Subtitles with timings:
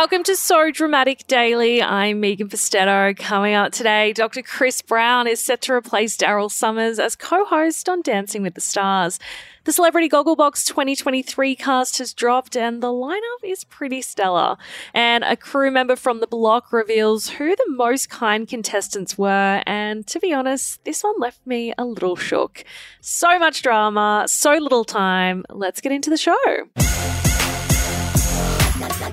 [0.00, 1.82] Welcome to So Dramatic Daily.
[1.82, 3.16] I'm Megan Pustetto.
[3.16, 4.42] Coming out today, Dr.
[4.42, 8.60] Chris Brown is set to replace Daryl Somers as co host on Dancing with the
[8.60, 9.18] Stars.
[9.64, 14.56] The Celebrity Gogglebox 2023 cast has dropped and the lineup is pretty stellar.
[14.94, 19.64] And a crew member from the block reveals who the most kind contestants were.
[19.66, 22.62] And to be honest, this one left me a little shook.
[23.00, 25.44] So much drama, so little time.
[25.50, 27.17] Let's get into the show.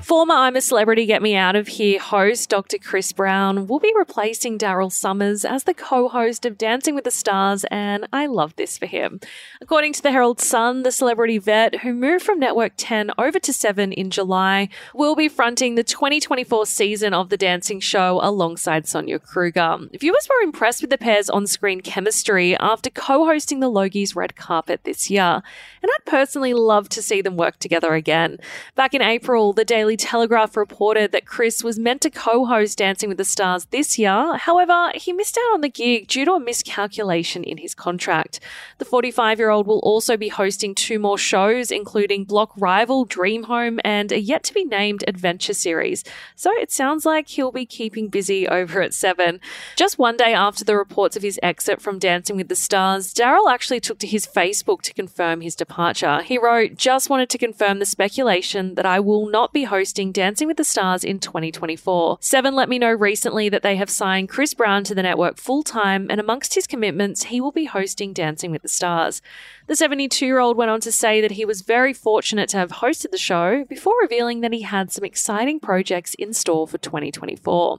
[0.06, 2.78] Former I'm a Celebrity Get Me Out of Here host Dr.
[2.78, 7.10] Chris Brown will be replacing Daryl Somers as the co host of Dancing with the
[7.10, 9.18] Stars, and I love this for him.
[9.60, 13.52] According to the Herald Sun, the celebrity vet, who moved from Network 10 over to
[13.52, 19.18] 7 in July, will be fronting the 2024 season of The Dancing Show alongside Sonia
[19.18, 19.76] Kruger.
[19.98, 24.36] Viewers were impressed with the pair's on screen chemistry after co hosting the Logies red
[24.36, 25.42] carpet this year,
[25.82, 28.38] and I'd personally love to see them work together again.
[28.76, 33.08] Back in April, the Daily Telegraph reported that Chris was meant to co host Dancing
[33.08, 34.36] with the Stars this year.
[34.36, 38.40] However, he missed out on the gig due to a miscalculation in his contract.
[38.78, 43.44] The 45 year old will also be hosting two more shows, including Block Rival, Dream
[43.44, 46.04] Home, and a yet to be named adventure series.
[46.34, 49.40] So it sounds like he'll be keeping busy over at 7.
[49.76, 53.50] Just one day after the reports of his exit from Dancing with the Stars, Daryl
[53.50, 56.22] actually took to his Facebook to confirm his departure.
[56.22, 60.10] He wrote, Just wanted to confirm the speculation that I will not be hosting hosting
[60.10, 62.18] Dancing with the Stars in 2024.
[62.20, 65.62] Seven let me know recently that they have signed Chris Brown to the network full
[65.62, 69.22] time, and amongst his commitments, he will be hosting Dancing with the Stars.
[69.68, 72.72] The 72 year old went on to say that he was very fortunate to have
[72.72, 77.78] hosted the show before revealing that he had some exciting projects in store for 2024.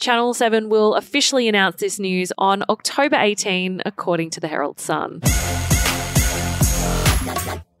[0.00, 5.20] Channel 7 will officially announce this news on October 18, according to the Herald Sun.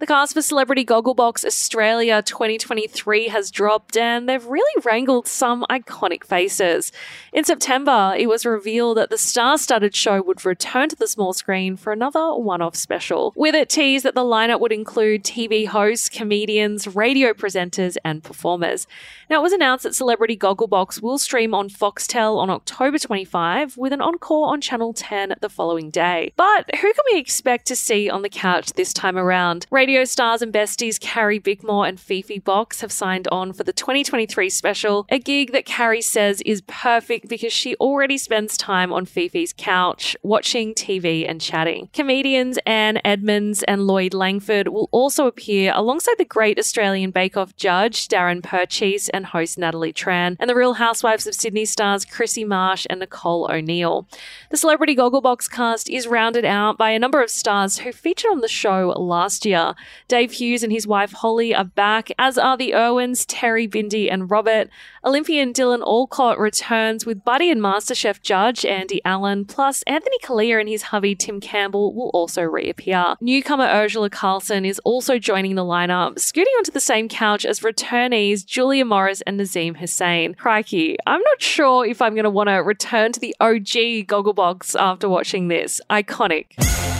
[0.04, 6.24] The cast for Celebrity Gogglebox Australia 2023 has dropped and they've really wrangled some iconic
[6.24, 6.92] faces.
[7.32, 11.32] In September, it was revealed that the star studded show would return to the small
[11.32, 13.32] screen for another one off special.
[13.34, 18.86] With it teased that the lineup would include TV hosts, comedians, radio presenters, and performers.
[19.30, 23.94] Now, it was announced that Celebrity Gogglebox will stream on Foxtel on October 25 with
[23.94, 26.34] an encore on Channel 10 the following day.
[26.36, 29.66] But who can we expect to see on the couch this time around?
[29.70, 34.50] Radio Stars and besties Carrie Bickmore and Fifi Box have signed on for the 2023
[34.50, 39.54] special, a gig that Carrie says is perfect because she already spends time on Fifi's
[39.56, 41.90] couch, watching TV and chatting.
[41.92, 47.54] Comedians Anne Edmonds and Lloyd Langford will also appear alongside the great Australian Bake Off
[47.54, 52.44] judge Darren Purchese and host Natalie Tran, and the Real Housewives of Sydney stars Krissy
[52.44, 54.08] Marsh and Nicole O'Neill.
[54.50, 58.40] The Celebrity Gogglebox cast is rounded out by a number of stars who featured on
[58.40, 59.74] the show last year.
[60.08, 64.30] Dave Hughes and his wife Holly are back, as are the Irwins, Terri, Bindi, and
[64.30, 64.68] Robert.
[65.04, 70.68] Olympian Dylan Alcott returns with Buddy and MasterChef judge Andy Allen, plus Anthony Callea and
[70.68, 73.16] his hubby Tim Campbell will also reappear.
[73.20, 78.44] Newcomer Urzila Carlson is also joining the lineup, scooting onto the same couch as returnees
[78.44, 80.34] Julia Morris and Nazeem Hussain.
[80.34, 84.78] Crikey, I'm not sure if I'm going to want to return to the OG Gogglebox
[84.78, 85.80] after watching this.
[85.90, 86.93] Iconic.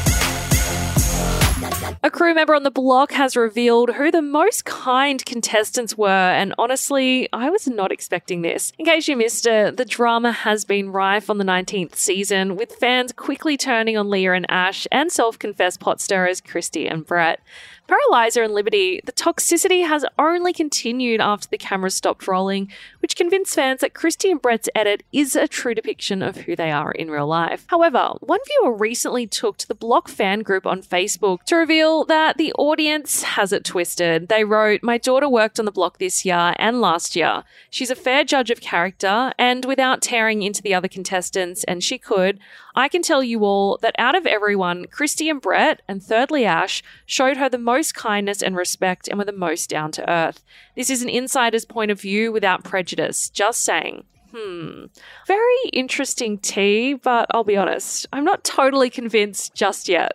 [2.04, 6.54] A crew member on the block has revealed who the most kind contestants were, and
[6.59, 8.75] honestly, I was not expecting this.
[8.78, 12.75] In case you missed it, the drama has been rife on the 19th season, with
[12.75, 17.41] fans quickly turning on Leah and Ash and self confessed pot stirrers Kristy and Brett.
[17.86, 22.70] Paralyzer and Liberty, the toxicity has only continued after the cameras stopped rolling,
[23.00, 26.70] which convinced fans that Kristy and Brett's edit is a true depiction of who they
[26.70, 27.66] are in real life.
[27.69, 32.38] However, one viewer recently took to the Block fan group on Facebook to reveal that
[32.38, 34.28] the audience has it twisted.
[34.28, 37.44] They wrote, My daughter worked on the block this year and last year.
[37.69, 41.98] She's a fair judge of character, and without tearing into the other contestants, and she
[41.98, 42.40] could,
[42.76, 46.82] I can tell you all that out of everyone, Kristy and Brett, and thirdly Ash,
[47.06, 50.44] showed her the most kindness and respect and were the most down to earth.
[50.76, 54.05] This is an insider's point of view without prejudice, just saying.
[54.32, 54.85] Hmm.
[55.26, 60.12] Very interesting tea, but I'll be honest, I'm not totally convinced just yet.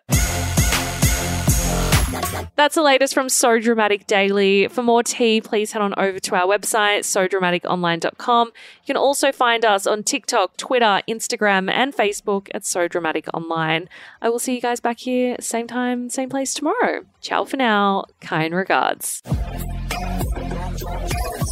[2.59, 4.67] That's the latest from So Dramatic Daily.
[4.67, 8.47] For more tea, please head on over to our website, sodramaticonline.com.
[8.47, 13.87] You can also find us on TikTok, Twitter, Instagram, and Facebook at So Dramatic Online.
[14.21, 17.05] I will see you guys back here, same time, same place tomorrow.
[17.21, 18.03] Ciao for now.
[18.19, 19.23] Kind regards.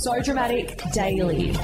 [0.01, 1.56] So Dramatic Daily.